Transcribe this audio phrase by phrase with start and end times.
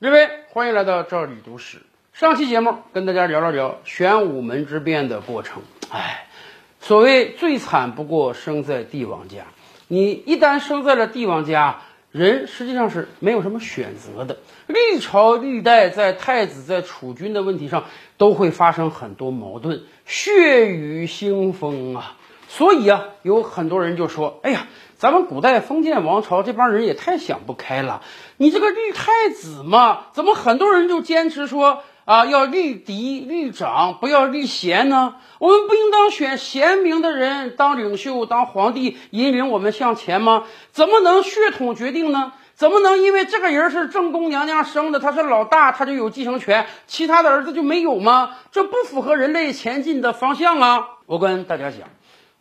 [0.00, 1.78] 各位，欢迎来到这里读史。
[2.12, 5.60] 上期节目跟大家聊了聊玄武门之变的过程。
[5.90, 6.28] 哎，
[6.80, 9.42] 所谓最惨不过生在帝王家。
[9.88, 11.80] 你一旦生在了帝王家，
[12.12, 14.38] 人实际上是没有什么选择的。
[14.68, 17.84] 历朝历代在太子在储君的问题上
[18.16, 22.16] 都会发生很多矛盾，血雨腥风啊。
[22.48, 28.00] 所以啊，有很多人就说：“哎呀，咱们古代封建王朝这帮人也太想不开了。
[28.38, 35.16] 你这个立太子嘛，怎么很多人就坚持说啊，要立嫡立长，不要立贤呢？
[35.38, 40.44] 我们不应当选贤明的人当领袖、当皇帝，引领我们向前吗？
[40.72, 42.32] 怎么能血统决定呢？
[42.54, 48.30] 怎么能因为这个人是正宫娘娘生的，他是老大，他就有继承权，其他的儿子就没有吗？
[48.50, 50.88] 这不符合人类前进的方向啊！
[51.04, 51.80] 我跟大家讲。”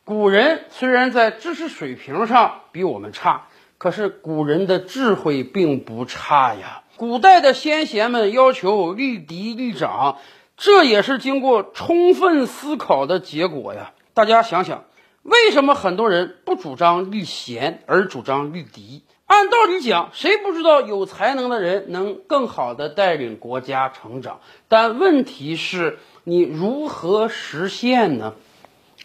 [0.07, 3.47] 古人虽然在知识水平上比我们差，
[3.77, 6.83] 可是古人的智慧并不差呀。
[6.95, 10.19] 古代的先贤们要求立嫡立长，
[10.55, 13.91] 这也是经过充分思考的结果呀。
[14.13, 14.85] 大家想想，
[15.23, 19.03] 为什么很多人不主张立贤而主张立嫡？
[19.25, 24.39] 按道理讲，谁不知道有才能的人能更好的带领国家成长？
[24.69, 28.35] 但问题是，你如何实现呢？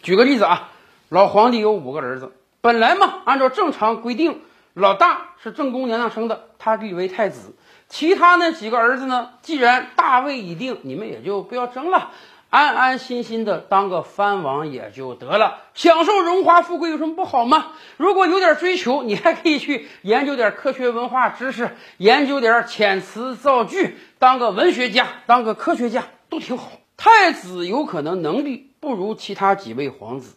[0.01, 0.69] 举个例子啊。
[1.09, 4.41] 老皇帝有五个儿子，本来嘛，按照正常规定，
[4.73, 7.55] 老大是正宫娘娘生的，他立为太子。
[7.87, 12.09] 其他那几个儿子呢，既然大位已定，你们也就不要争了，
[12.49, 17.73] 安安心心的当个藩王也就得了，享受荣华富贵有什么不好吗？
[17.97, 26.71] 如果有点追求，你还可以去研究点科学文化知识，研究点遣词造句，当个文学家，当个科学家都挺好。
[26.97, 30.35] 太子有可能能力不如其他几位皇子。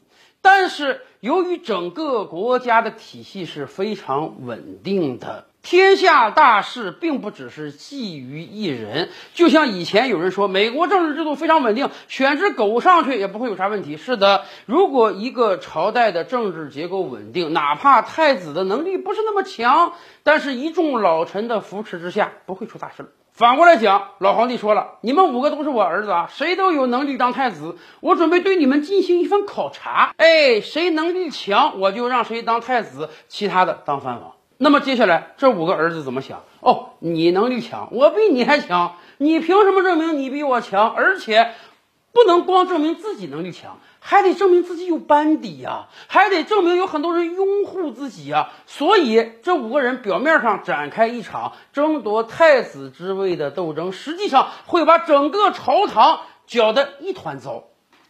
[0.49, 9.09] 但是，由于整个国家的体系是非常稳定的，天下大事并不只是寄于一人。
[9.35, 13.97] 就像以前有人说，美国政治制度非常稳定，选只狗上去也不会有啥问题。
[13.97, 23.11] 是的，如果一个朝代的政治结构稳定，哪怕太子的能力不是那么强，但是一众老臣的扶持之下，不会出大事。
[23.37, 27.77] 反过来讲，老皇帝说了：“你们五个都是我儿子啊，谁都有能力当太子。
[28.01, 34.33] 我准备对你们进行一番考察，哎，谁能力强，我就让谁当太子，其他的当藩王。
[34.57, 36.45] 那么接下来这五个儿子怎么想？
[36.61, 40.91] 哦，你能力强，我比你还强，你凭什么证明你比我强？
[40.95, 41.51] 而且
[42.13, 48.51] 不能光证明自己能力强。”还得证明自己有班底呀，还得证明有很多人拥护自己呀。
[48.65, 57.65] 所以这五个人表面上展开一场争夺太子之位的斗争，实际上会把整个朝堂搅得一团糟。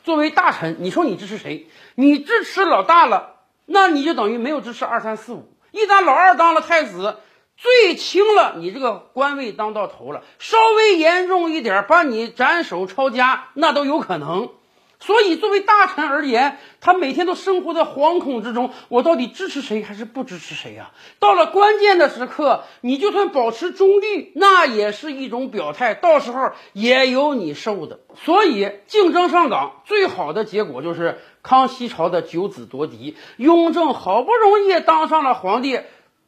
[0.05, 1.67] 作为大臣，你说你支持谁？
[1.95, 5.49] 你支持老大了，那你就等于没有支持二三四五。
[5.71, 7.17] 一旦老二当了太子，
[7.57, 14.51] 最轻了，你这个官位当到头了；稍微严重一点，把你斩首抄家，那都有可能。
[14.99, 18.71] 所以，作为大臣而言，他每天都生活在惶恐之中。
[18.89, 20.91] 我到底支持谁还是不支持谁呀？
[21.21, 28.01] 到了关键的时刻，你就算保持中立，那也是一种表态，到时候也有你受的。
[28.25, 35.81] 所以，竞争上岗最好的结果就是康熙朝的九子夺嫡，雍正好不容易当上了皇帝。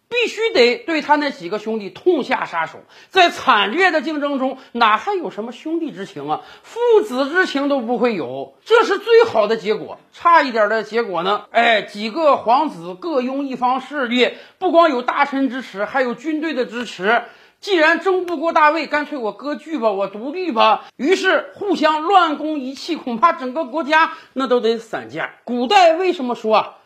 [0.08, 2.78] 必须得对他那几个兄弟痛下杀手，
[3.10, 6.40] 在惨烈的竞争中，哪还有什么兄弟之情啊？
[6.62, 9.98] 父子之情都不会有，这是最好的结果。
[10.12, 11.44] 差一点的结果呢？
[11.50, 17.24] 哎，几个皇子各拥一方势力，不光有大臣支持，还有军队的支持。
[17.60, 20.86] 既然争不过大位，干脆我割据吧，我独立吧。
[20.96, 25.34] 于是互相乱攻一气，恐怕整个国家那都得散架。
[25.44, 26.76] 古代为什么说啊，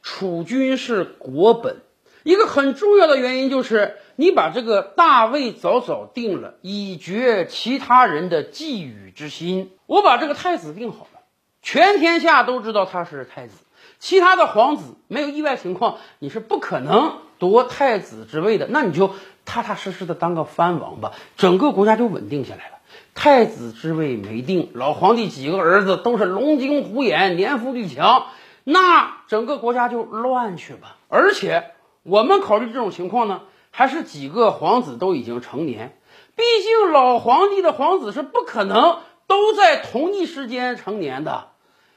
[0.00, 1.82] 储君是国本？
[2.24, 9.72] 一个很重要的原因就是，你把这个大位早早定了，以绝其他人的觊觎之心。
[9.86, 11.20] 我把这个太子定好了，
[11.62, 13.56] 全天下都知道他是太子，
[13.98, 18.68] 其他的皇子没有意外情况，你是不可能夺太子之位的。
[18.68, 22.78] 那你就踏踏实实的当个藩王吧，整个国家就稳定下来了。
[23.14, 28.26] 太子之位没定，老皇帝几个儿子都是龙精虎眼，年富力强，
[28.62, 30.98] 那整个国家就乱去吧。
[31.08, 31.72] 而且。
[32.02, 35.98] 我们考虑这种情况呢，还是几个皇子都已经成年。
[36.34, 41.50] 毕竟老皇帝的皇子是不可能都在同一时间成年的。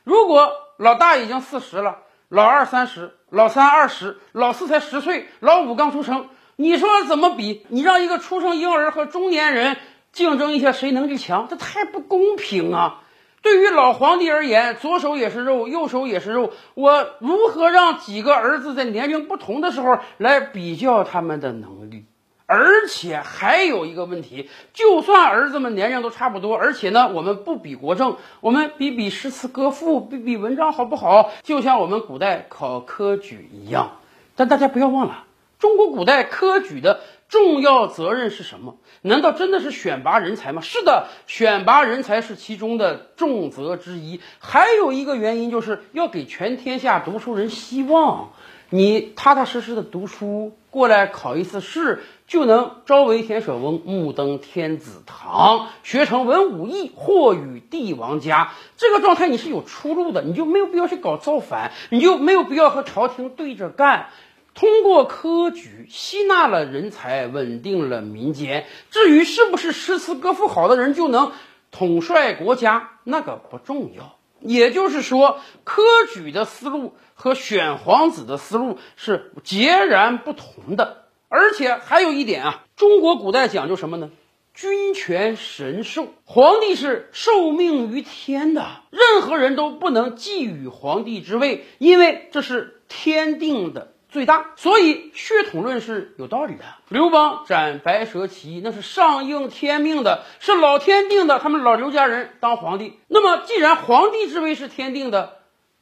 [0.03, 1.99] 如果老大已经四十了，
[2.29, 7.65] 老二三十，老三二十，老四才十岁，老五刚出生，你说怎么比？
[7.69, 9.77] 你让一个出生婴儿和中年人
[10.11, 13.01] 竞争一下谁能力强，这太不公平啊！
[13.45, 16.51] 对于老皇帝而言，左手也是肉，右手也是肉。
[16.73, 22.05] 我如何让几个儿子在年龄不同的时候来比较他们的能力？
[22.47, 31.29] 而且还有一个问题，就算儿子们年龄都差不多，而且呢，我们不比国政，我们比比诗词歌赋，比比文章好不好？
[31.43, 33.99] 就像我们古代考科举一样。
[34.35, 35.25] 但大家不要忘了，
[35.59, 37.01] 中国古代科举的
[37.35, 38.77] 重要责任是什么？
[39.01, 40.61] 难道真的是选拔人才吗？
[40.61, 44.21] 是的，选拔人才是其中的重责之一。
[44.39, 48.29] 还有一个原因，就是要给全天下读书人希望。
[48.69, 58.53] 你踏踏实实的读书，过来考一次试，就能朝为田舍翁，暮登天子堂，学成文武艺，或与帝王家。
[58.77, 64.07] 这个状态你是有出路的，你就没有必要去搞造反，你就没有必要和朝廷对着干。
[64.55, 68.65] 通过科举吸纳了人才，稳定了民间。
[68.89, 71.33] 至于是不是诗词歌赋好的人就能
[71.71, 74.17] 统帅国家，那个不重要。
[74.39, 75.81] 也就是说，科
[76.13, 81.03] 举的思路和选皇子的思路是截然不同的。
[81.27, 84.09] 而且还有一点啊，中国古代讲究什么呢？
[84.53, 93.91] 君权神授，皇帝是受命于天的，任何人都不能觊觎皇帝之位，因为这是天定的。
[94.15, 96.63] 最大，所以血统论是有道理的。
[96.87, 101.37] 刘邦斩白蛇起义，那是上应天命的，是老天定的。
[101.37, 105.39] 他们老刘家人当皇帝，那么既然皇帝之位是天定的，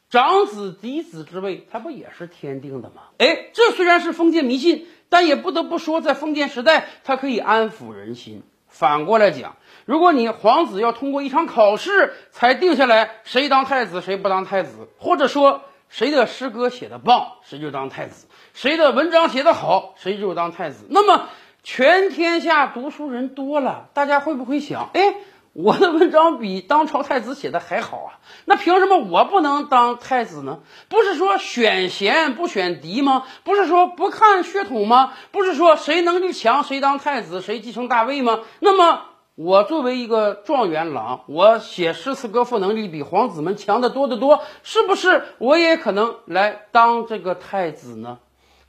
[0.09, 3.03] 长子嫡子之位，他不也是天定的吗？
[3.19, 8.41] 哎，这虽然是封建迷信，但也不得不说，在封建时代，它可以安抚人心。
[8.67, 15.61] 反过来讲，如果你皇子要通过一场考试才定下来谁当太子，谁不当太子，或者说。
[15.93, 18.25] 谁的诗歌写的棒，谁就当太子；
[18.55, 20.87] 谁的文章写得好，谁就当太子。
[20.89, 21.29] 那么，
[21.61, 25.13] 全天下读书人多了，大家会不会想：哎，
[25.53, 28.17] 我的文章比当朝太子写的还好啊？
[28.45, 30.61] 那凭什么我不能当太子呢？
[30.89, 33.25] 不是说选贤不选嫡吗？
[33.43, 35.13] 不是说不看血统吗？
[35.31, 38.39] 不是说谁能力强谁当太子，谁继承大位吗？
[38.61, 39.12] 那么。
[39.35, 48.19] 我作为一个状元郎，我写诗词歌赋能力比皇子们强得多得多，是不是我也可能来当这个太子呢？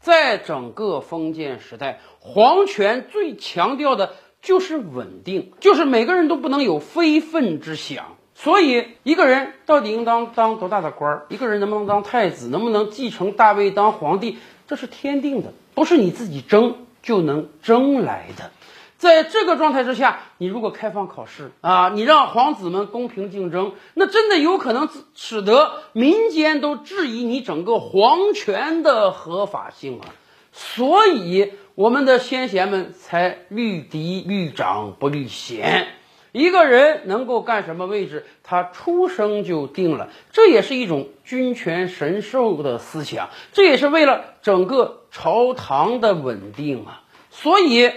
[0.01, 8.17] 在整个封建时代，皇权最强调的就是稳定，就是每个人都不能有非分之想。
[8.35, 11.27] 所以，一个人到底应当当多大的官儿？
[11.29, 12.49] 一个人能不能当太子？
[12.49, 14.39] 能不能继承大位当皇帝？
[14.67, 18.51] 这是天定的，不是你自己争就能争来的。
[18.97, 30.07] 在这个状态之下，你如果开放考试啊，你让皇子们公平竞争，那真的有可能使得民间都质疑你整个皇权的合法性啊。
[30.53, 35.89] 所以我们的先贤们才立嫡立长不立贤。
[36.33, 47.03] 一个人能够干什么位置，他出生就定了，这也是一种君权神授的思想，这也是为了整个朝堂的稳定啊。
[47.31, 47.91] 所以。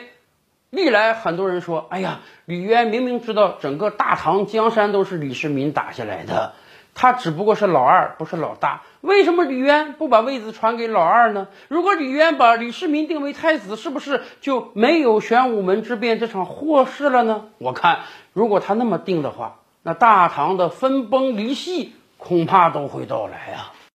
[0.70, 6.54] 历来很多人说：“哎呀，李渊明明知道整个大唐江山都是李世民打下来的，
[6.94, 8.82] 他只不过是老二，不是老大。
[9.00, 11.48] 为什么李渊不把位子传给老二呢？
[11.70, 17.46] 如果李渊把李世民定为太子，是不是就没有玄武门之变这场祸事了呢？
[17.60, 18.00] 我看，
[18.34, 23.72] 如果他那么定的话，那大唐的分崩离析恐怕都会到来啊。”